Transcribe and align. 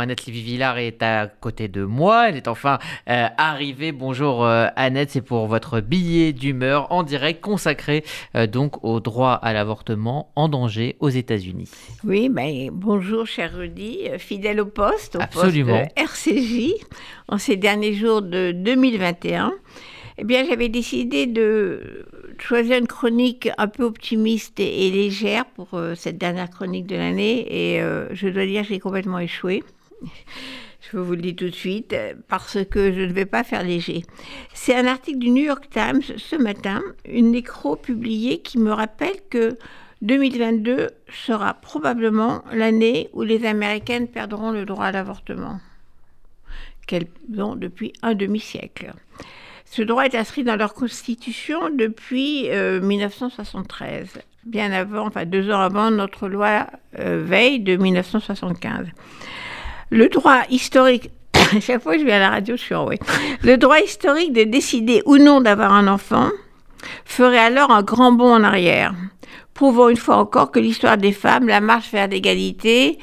Annette 0.00 0.26
Lévy-Villard 0.26 0.78
est 0.78 1.02
à 1.02 1.26
côté 1.26 1.68
de 1.68 1.84
moi. 1.84 2.28
Elle 2.28 2.36
est 2.36 2.48
enfin 2.48 2.78
euh, 3.08 3.26
arrivée. 3.36 3.92
Bonjour 3.92 4.44
euh, 4.44 4.66
Annette, 4.76 5.10
c'est 5.10 5.20
pour 5.20 5.46
votre 5.46 5.80
billet 5.80 6.32
d'humeur 6.32 6.90
en 6.90 7.02
direct 7.02 7.40
consacré 7.40 8.04
euh, 8.34 8.46
donc 8.46 8.82
au 8.84 9.00
droit 9.00 9.32
à 9.32 9.52
l'avortement 9.52 10.32
en 10.36 10.48
danger 10.48 10.96
aux 11.00 11.08
États-Unis. 11.08 11.70
Oui, 12.04 12.28
ben, 12.28 12.70
bonjour 12.72 13.26
cher 13.26 13.52
Rudy, 13.54 14.08
fidèle 14.18 14.60
au 14.60 14.66
poste, 14.66 15.16
au 15.16 15.20
Absolument. 15.20 15.86
poste 15.96 16.26
RCJ 16.28 16.72
en 17.28 17.38
ces 17.38 17.56
derniers 17.56 17.94
jours 17.94 18.22
de 18.22 18.52
2021. 18.52 19.52
Eh 20.22 20.24
bien, 20.24 20.44
j'avais 20.44 20.68
décidé 20.68 21.26
de 21.26 22.04
choisir 22.38 22.76
une 22.76 22.86
chronique 22.86 23.48
un 23.56 23.68
peu 23.68 23.84
optimiste 23.84 24.60
et, 24.60 24.90
légère 24.90 25.46
pour 25.46 25.68
euh, 25.72 25.94
cette 25.94 26.18
dernière 26.18 26.50
chronique 26.50 26.86
de 26.86 26.96
l'année. 26.96 27.46
Et 27.48 27.80
euh, 27.80 28.06
je 28.12 28.28
dois 28.28 28.44
dire 28.44 28.62
que 28.62 28.68
j'ai 28.68 28.80
complètement 28.80 29.18
échoué. 29.18 29.62
Je 30.92 30.98
vous 30.98 31.12
le 31.12 31.20
dis 31.20 31.36
tout 31.36 31.44
de 31.44 31.54
suite, 31.54 31.94
parce 32.26 32.58
que 32.68 32.92
je 32.92 33.02
ne 33.02 33.12
vais 33.12 33.26
pas 33.26 33.44
faire 33.44 33.62
léger. 33.62 34.02
C'est 34.54 34.74
un 34.74 34.86
article 34.86 35.18
du 35.18 35.30
New 35.30 35.44
York 35.44 35.68
Times 35.70 36.00
ce 36.16 36.36
matin, 36.36 36.82
une 37.04 37.30
nécro 37.30 37.76
publiée 37.76 38.40
qui 38.40 38.58
me 38.58 38.72
rappelle 38.72 39.16
que 39.28 39.56
2022 40.02 40.88
sera 41.12 41.54
probablement 41.54 42.42
l'année 42.52 43.10
où 43.12 43.22
les 43.22 43.44
Américaines 43.44 44.08
perdront 44.08 44.50
le 44.50 44.64
droit 44.64 44.86
à 44.86 44.92
l'avortement, 44.92 45.60
qu'elles 46.86 47.08
ont 47.38 47.54
depuis 47.54 47.92
un 48.02 48.14
demi-siècle. 48.14 48.92
Ce 49.66 49.82
droit 49.82 50.04
est 50.04 50.16
inscrit 50.16 50.42
dans 50.42 50.56
leur 50.56 50.74
constitution 50.74 51.70
depuis 51.70 52.48
1973, 52.48 54.16
euh, 54.16 54.20
bien 54.44 54.72
avant, 54.72 55.06
enfin 55.06 55.26
deux 55.26 55.52
ans 55.52 55.60
avant 55.60 55.92
notre 55.92 56.28
loi 56.28 56.66
euh, 56.98 57.22
Veille 57.24 57.60
de 57.60 57.76
1975. 57.76 58.88
Le 59.90 60.08
droit 60.08 60.42
historique, 60.50 61.10
chaque 61.60 61.82
fois 61.82 61.98
je 61.98 62.04
vais 62.04 62.12
à 62.12 62.20
la 62.20 62.30
radio, 62.30 62.56
je 62.56 62.62
suis. 62.62 62.74
Le 63.42 63.56
droit 63.56 63.80
historique 63.80 64.32
de 64.32 64.44
décider 64.44 65.02
ou 65.04 65.18
non 65.18 65.40
d'avoir 65.40 65.72
un 65.72 65.88
enfant 65.88 66.30
ferait 67.04 67.38
alors 67.38 67.72
un 67.72 67.82
grand 67.82 68.12
bond 68.12 68.32
en 68.32 68.44
arrière, 68.44 68.94
prouvant 69.52 69.88
une 69.88 69.96
fois 69.96 70.16
encore 70.16 70.52
que 70.52 70.60
l'histoire 70.60 70.96
des 70.96 71.12
femmes, 71.12 71.48
la 71.48 71.60
marche 71.60 71.90
vers 71.90 72.06
l'égalité, 72.06 72.98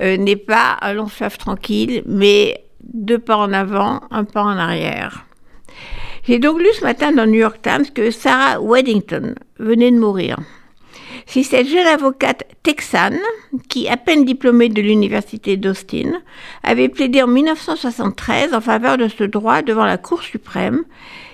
euh, 0.00 0.16
n'est 0.16 0.36
pas 0.36 0.78
un 0.80 0.94
long 0.94 1.06
fleuve 1.06 1.38
tranquille, 1.38 2.02
mais 2.06 2.64
deux 2.92 3.20
pas 3.20 3.36
en 3.36 3.52
avant, 3.52 4.00
un 4.10 4.24
pas 4.24 4.42
en 4.42 4.58
arrière. 4.58 5.24
J'ai 6.24 6.40
donc 6.40 6.58
lu 6.58 6.68
ce 6.72 6.84
matin 6.84 7.12
dans 7.12 7.24
le 7.24 7.30
New 7.30 7.40
York 7.40 7.60
Times 7.62 7.86
que 7.94 8.10
Sarah 8.10 8.60
Weddington 8.60 9.34
venait 9.58 9.90
de 9.92 9.98
mourir. 9.98 10.38
C'est 11.26 11.42
cette 11.42 11.68
jeune 11.68 11.86
avocate 11.86 12.44
texane 12.62 13.18
qui, 13.68 13.88
à 13.88 13.96
peine 13.96 14.24
diplômée 14.24 14.68
de 14.68 14.82
l'université 14.82 15.56
d'Austin, 15.56 16.20
avait 16.62 16.88
plaidé 16.88 17.22
en 17.22 17.26
1973 17.26 18.54
en 18.54 18.60
faveur 18.60 18.98
de 18.98 19.08
ce 19.08 19.24
droit 19.24 19.62
devant 19.62 19.84
la 19.84 19.98
Cour 19.98 20.22
suprême 20.22 20.84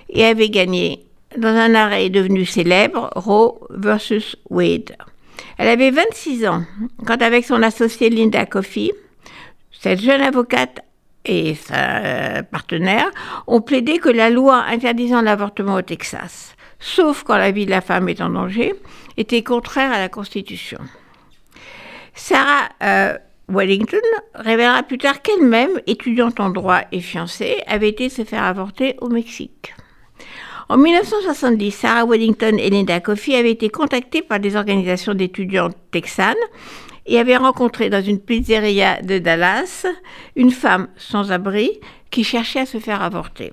et 0.09 0.25
avait 0.25 0.49
gagné 0.49 1.05
dans 1.37 1.49
un 1.49 1.75
arrêt 1.75 2.09
devenu 2.09 2.45
célèbre, 2.45 3.09
Roe 3.15 3.59
versus 3.69 4.35
Wade. 4.49 4.95
Elle 5.57 5.67
avait 5.67 5.91
26 5.91 6.47
ans 6.47 6.63
quand, 7.05 7.21
avec 7.21 7.45
son 7.45 7.61
associée 7.61 8.09
Linda 8.09 8.45
Coffey, 8.45 8.91
cette 9.71 10.01
jeune 10.01 10.21
avocate 10.21 10.79
et 11.25 11.55
sa 11.55 12.43
partenaire 12.43 13.11
ont 13.47 13.61
plaidé 13.61 13.99
que 13.99 14.09
la 14.09 14.29
loi 14.29 14.63
interdisant 14.67 15.21
l'avortement 15.21 15.75
au 15.75 15.81
Texas, 15.81 16.55
sauf 16.79 17.23
quand 17.23 17.37
la 17.37 17.51
vie 17.51 17.65
de 17.65 17.71
la 17.71 17.81
femme 17.81 18.09
est 18.09 18.21
en 18.21 18.29
danger, 18.29 18.73
était 19.17 19.43
contraire 19.43 19.91
à 19.91 19.99
la 19.99 20.09
Constitution. 20.09 20.79
Sarah 22.13 22.69
euh, 22.83 23.17
Wellington 23.49 23.97
révélera 24.35 24.83
plus 24.83 24.97
tard 24.97 25.21
qu'elle-même, 25.21 25.81
étudiante 25.87 26.39
en 26.39 26.49
droit 26.49 26.81
et 26.91 27.01
fiancée, 27.01 27.57
avait 27.67 27.89
été 27.89 28.09
se 28.09 28.23
faire 28.23 28.43
avorter 28.43 28.95
au 29.01 29.09
Mexique. 29.09 29.73
En 30.69 30.77
1970, 30.77 31.71
Sarah 31.71 32.05
Wellington 32.05 32.57
et 32.59 32.69
Linda 32.69 32.99
Coffey 32.99 33.35
avaient 33.35 33.51
été 33.51 33.69
contactées 33.69 34.21
par 34.21 34.39
des 34.39 34.55
organisations 34.55 35.15
d'étudiants 35.15 35.71
texanes 35.89 36.35
et 37.07 37.17
avait 37.17 37.37
rencontré 37.37 37.89
dans 37.89 38.03
une 38.03 38.19
pizzeria 38.19 39.01
de 39.01 39.17
Dallas 39.17 39.87
une 40.35 40.51
femme 40.51 40.87
sans 40.95 41.31
abri 41.31 41.71
qui 42.11 42.23
cherchait 42.23 42.59
à 42.59 42.65
se 42.67 42.77
faire 42.77 43.01
avorter. 43.01 43.51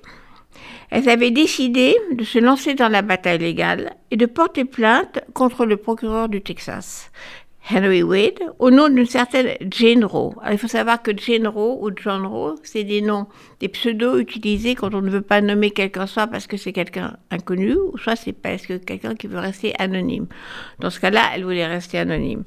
Elles 0.89 1.09
avaient 1.09 1.31
décidé 1.31 1.95
de 2.11 2.23
se 2.23 2.39
lancer 2.39 2.73
dans 2.73 2.87
la 2.87 3.01
bataille 3.01 3.39
légale 3.39 3.95
et 4.11 4.17
de 4.17 4.25
porter 4.25 4.65
plainte 4.65 5.19
contre 5.33 5.65
le 5.65 5.75
procureur 5.75 6.29
du 6.29 6.41
Texas, 6.41 7.11
Henry 7.69 8.01
Wade, 8.03 8.39
au 8.59 8.71
nom 8.71 8.87
d'une 8.87 9.05
certaine 9.05 9.57
Jane 9.69 10.05
Roe. 10.05 10.33
il 10.49 10.57
faut 10.57 10.69
savoir 10.69 11.01
que 11.01 11.11
Jane 11.15 11.47
Roe 11.47 11.77
ou 11.81 11.91
John 11.93 12.25
Roe, 12.25 12.55
c'est 12.63 12.85
des 12.85 13.01
noms, 13.01 13.27
des 13.59 13.67
pseudos 13.67 14.19
utilisés 14.19 14.75
quand 14.75 14.93
on 14.93 15.01
ne 15.01 15.09
veut 15.09 15.21
pas 15.21 15.41
nommer 15.41 15.71
quelqu'un 15.71 16.07
soit 16.07 16.27
parce 16.27 16.47
que 16.47 16.55
c'est 16.55 16.71
quelqu'un 16.71 17.17
inconnu, 17.31 17.75
ou 17.75 17.97
soit 17.97 18.15
c'est 18.15 18.31
parce 18.31 18.65
que 18.65 18.77
quelqu'un 18.77 19.15
qui 19.15 19.27
veut 19.27 19.39
rester 19.39 19.73
anonyme. 19.79 20.27
Dans 20.79 20.89
ce 20.89 21.01
cas-là, 21.01 21.23
elle 21.35 21.43
voulait 21.43 21.67
rester 21.67 21.97
anonyme. 21.97 22.43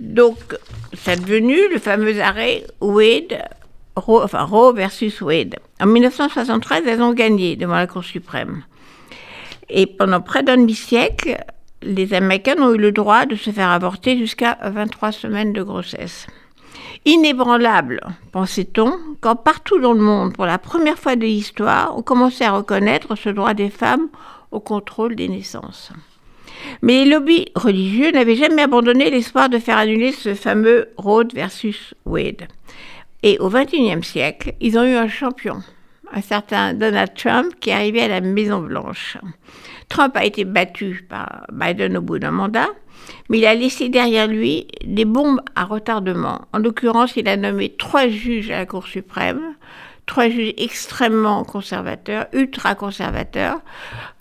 Donc, 0.00 0.56
c'est 0.92 1.20
devenu 1.20 1.56
le 1.70 1.78
fameux 1.78 2.20
arrêt 2.20 2.64
Wade, 2.80 3.38
Roe, 3.98 4.72
versus 4.72 5.20
Wade. 5.20 5.56
En 5.80 5.86
1973, 5.86 6.82
elles 6.86 7.02
ont 7.02 7.12
gagné 7.12 7.56
devant 7.56 7.76
la 7.76 7.86
Cour 7.86 8.04
suprême. 8.04 8.62
Et 9.68 9.86
pendant 9.86 10.20
près 10.20 10.42
d'un 10.42 10.56
demi-siècle, 10.56 11.36
les 11.82 12.14
Américains 12.14 12.60
ont 12.60 12.72
eu 12.72 12.78
le 12.78 12.92
droit 12.92 13.26
de 13.26 13.36
se 13.36 13.50
faire 13.50 13.70
avorter 13.70 14.18
jusqu'à 14.18 14.58
23 14.62 15.12
semaines 15.12 15.52
de 15.52 15.62
grossesse. 15.62 16.26
Inébranlable, 17.04 18.00
pensait-on, 18.32 18.92
quand 19.20 19.36
partout 19.36 19.78
dans 19.78 19.92
le 19.92 20.00
monde, 20.00 20.34
pour 20.34 20.46
la 20.46 20.58
première 20.58 20.98
fois 20.98 21.16
de 21.16 21.22
l'histoire, 21.24 21.96
on 21.96 22.02
commençait 22.02 22.44
à 22.44 22.52
reconnaître 22.52 23.14
ce 23.16 23.28
droit 23.28 23.54
des 23.54 23.70
femmes 23.70 24.08
au 24.50 24.60
contrôle 24.60 25.14
des 25.14 25.28
naissances. 25.28 25.92
Mais 26.82 27.04
les 27.04 27.10
lobbies 27.10 27.46
religieux 27.54 28.10
n'avaient 28.10 28.36
jamais 28.36 28.62
abandonné 28.62 29.10
l'espoir 29.10 29.48
de 29.48 29.58
faire 29.58 29.78
annuler 29.78 30.12
ce 30.12 30.34
fameux 30.34 30.88
Roe 30.96 31.24
versus 31.32 31.94
Wade. 32.04 32.48
Et 33.22 33.38
au 33.38 33.48
XXIe 33.48 34.02
siècle, 34.02 34.54
ils 34.60 34.78
ont 34.78 34.84
eu 34.84 34.94
un 34.94 35.08
champion, 35.08 35.62
un 36.12 36.20
certain 36.20 36.72
Donald 36.74 37.14
Trump, 37.14 37.52
qui 37.60 37.70
est 37.70 37.74
arrivé 37.74 38.02
à 38.02 38.08
la 38.08 38.20
Maison-Blanche. 38.20 39.18
Trump 39.88 40.16
a 40.16 40.24
été 40.24 40.44
battu 40.44 41.04
par 41.08 41.46
Biden 41.52 41.96
au 41.96 42.00
bout 42.00 42.18
d'un 42.18 42.30
mandat, 42.30 42.68
mais 43.28 43.38
il 43.38 43.46
a 43.46 43.54
laissé 43.54 43.88
derrière 43.88 44.28
lui 44.28 44.68
des 44.84 45.04
bombes 45.04 45.40
à 45.56 45.64
retardement. 45.64 46.42
En 46.52 46.58
l'occurrence, 46.58 47.16
il 47.16 47.28
a 47.28 47.36
nommé 47.36 47.74
trois 47.76 48.08
juges 48.08 48.50
à 48.50 48.58
la 48.58 48.66
Cour 48.66 48.86
suprême, 48.86 49.56
trois 50.08 50.28
juges 50.28 50.54
extrêmement 50.56 51.44
conservateurs, 51.44 52.26
ultra 52.32 52.74
conservateurs, 52.74 53.60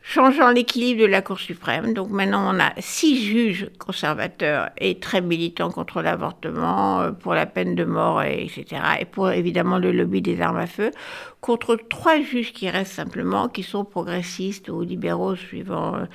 changeant 0.03 0.51
l'équilibre 0.51 1.01
de 1.01 1.07
la 1.07 1.21
Cour 1.23 1.39
suprême. 1.39 1.93
Donc 1.93 2.09
maintenant, 2.09 2.53
on 2.53 2.59
a 2.59 2.71
six 2.77 3.25
juges 3.25 3.69
conservateurs 3.79 4.69
et 4.77 4.99
très 4.99 5.21
militants 5.21 5.71
contre 5.71 6.01
l'avortement, 6.03 7.01
euh, 7.01 7.11
pour 7.11 7.33
la 7.33 7.47
peine 7.47 7.73
de 7.73 7.85
mort, 7.85 8.21
etc. 8.21 8.65
Et 8.99 9.05
pour 9.05 9.31
évidemment 9.31 9.79
le 9.79 9.91
lobby 9.91 10.21
des 10.21 10.39
armes 10.39 10.57
à 10.57 10.67
feu, 10.67 10.91
contre 11.41 11.77
trois 11.89 12.21
juges 12.21 12.53
qui 12.53 12.69
restent 12.69 12.93
simplement, 12.93 13.47
qui 13.47 13.63
sont 13.63 13.85
progressistes 13.85 14.69
ou 14.69 14.81
libéraux, 14.81 15.35
suivant 15.35 15.95
euh, 15.95 16.05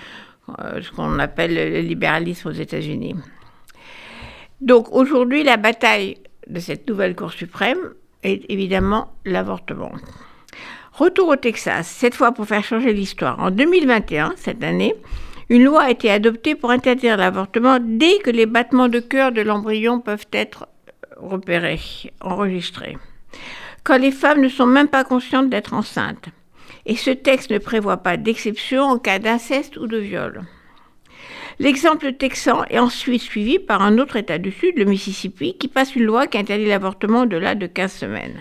euh, 0.60 0.82
ce 0.82 0.90
qu'on 0.92 1.18
appelle 1.18 1.54
le 1.54 1.80
libéralisme 1.80 2.48
aux 2.48 2.52
États-Unis. 2.52 3.16
Donc 4.60 4.92
aujourd'hui, 4.92 5.42
la 5.42 5.56
bataille 5.56 6.18
de 6.46 6.60
cette 6.60 6.88
nouvelle 6.88 7.16
Cour 7.16 7.32
suprême 7.32 7.78
est 8.22 8.44
évidemment 8.50 9.12
l'avortement. 9.24 9.92
Retour 10.92 11.28
au 11.28 11.36
Texas, 11.36 11.88
cette 11.88 12.14
fois 12.14 12.32
pour 12.32 12.46
faire 12.46 12.62
changer 12.62 12.92
l'histoire. 12.92 13.40
En 13.40 13.50
2021, 13.50 14.34
cette 14.36 14.62
année, 14.62 14.94
une 15.48 15.64
loi 15.64 15.84
a 15.84 15.90
été 15.90 16.10
adoptée 16.10 16.54
pour 16.54 16.70
interdire 16.70 17.16
l'avortement 17.16 17.78
dès 17.80 18.18
que 18.18 18.30
les 18.30 18.46
battements 18.46 18.88
de 18.88 19.00
cœur 19.00 19.32
de 19.32 19.40
l'embryon 19.40 20.00
peuvent 20.00 20.26
être 20.32 20.68
repérés, 21.16 21.80
enregistrés. 22.20 22.98
Quand 23.84 23.98
les 23.98 24.12
femmes 24.12 24.40
ne 24.40 24.48
sont 24.48 24.66
même 24.66 24.88
pas 24.88 25.04
conscientes 25.04 25.50
d'être 25.50 25.74
enceintes. 25.74 26.28
Et 26.86 26.96
ce 26.96 27.10
texte 27.10 27.50
ne 27.50 27.58
prévoit 27.58 27.98
pas 27.98 28.16
d'exception 28.16 28.82
en 28.82 28.98
cas 28.98 29.18
d'inceste 29.18 29.76
ou 29.76 29.86
de 29.86 29.98
viol. 29.98 30.42
L'exemple 31.62 32.14
texan 32.14 32.64
est 32.70 32.80
ensuite 32.80 33.22
suivi 33.22 33.60
par 33.60 33.82
un 33.82 33.98
autre 33.98 34.16
État 34.16 34.38
du 34.38 34.50
Sud, 34.50 34.76
le 34.76 34.84
Mississippi, 34.84 35.56
qui 35.56 35.68
passe 35.68 35.94
une 35.94 36.02
loi 36.02 36.26
qui 36.26 36.36
interdit 36.36 36.66
l'avortement 36.66 37.20
au-delà 37.20 37.54
de 37.54 37.68
15 37.68 37.92
semaines. 37.92 38.40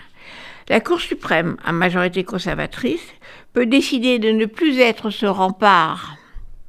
La 0.68 0.80
Cour 0.80 1.00
suprême, 1.00 1.56
à 1.64 1.70
majorité 1.70 2.24
conservatrice, 2.24 3.06
peut 3.52 3.64
décider 3.64 4.18
de 4.18 4.32
ne 4.32 4.46
plus 4.46 4.80
être 4.80 5.10
ce 5.10 5.26
rempart 5.26 6.16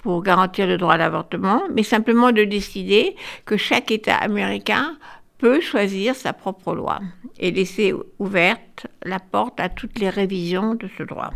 pour 0.03 0.21
garantir 0.21 0.67
le 0.67 0.77
droit 0.77 0.93
à 0.93 0.97
l'avortement, 0.97 1.63
mais 1.73 1.81
simplement 1.81 2.31
de 2.31 2.43
décider 2.43 3.15
que 3.45 3.57
chaque 3.57 3.89
État 3.89 4.17
américain 4.17 4.95
peut 5.39 5.59
choisir 5.59 6.13
sa 6.13 6.33
propre 6.33 6.75
loi 6.75 6.99
et 7.39 7.49
laisser 7.49 7.95
ouverte 8.19 8.85
la 9.03 9.17
porte 9.17 9.59
à 9.59 9.69
toutes 9.69 9.97
les 9.97 10.09
révisions 10.11 10.75
de 10.75 10.87
ce 10.99 11.01
droit. 11.01 11.31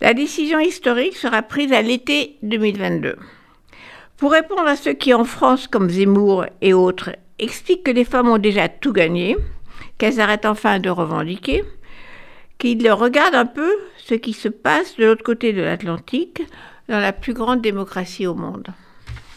La 0.00 0.14
décision 0.14 0.60
historique 0.60 1.16
sera 1.16 1.42
prise 1.42 1.72
à 1.72 1.82
l'été 1.82 2.36
2022. 2.44 3.16
Pour 4.20 4.32
répondre 4.32 4.66
à 4.66 4.76
ceux 4.76 4.92
qui, 4.92 5.14
en 5.14 5.24
France, 5.24 5.66
comme 5.66 5.88
Zemmour 5.88 6.44
et 6.60 6.74
autres, 6.74 7.16
expliquent 7.38 7.84
que 7.84 7.90
les 7.90 8.04
femmes 8.04 8.28
ont 8.28 8.36
déjà 8.36 8.68
tout 8.68 8.92
gagné, 8.92 9.34
qu'elles 9.96 10.20
arrêtent 10.20 10.44
enfin 10.44 10.78
de 10.78 10.90
revendiquer, 10.90 11.64
qu'ils 12.58 12.92
regardent 12.92 13.34
un 13.34 13.46
peu 13.46 13.72
ce 13.96 14.12
qui 14.12 14.34
se 14.34 14.48
passe 14.48 14.96
de 14.98 15.06
l'autre 15.06 15.22
côté 15.22 15.54
de 15.54 15.62
l'Atlantique, 15.62 16.42
dans 16.90 17.00
la 17.00 17.14
plus 17.14 17.32
grande 17.32 17.62
démocratie 17.62 18.26
au 18.26 18.34
monde. 18.34 18.66